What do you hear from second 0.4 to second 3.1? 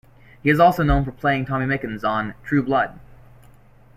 He is also known for playing Tommy Mickens on "True Blood".